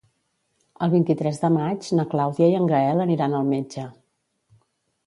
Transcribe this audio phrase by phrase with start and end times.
[0.85, 3.89] El vint-i-tres de maig na Clàudia i en Gaël aniran al metge.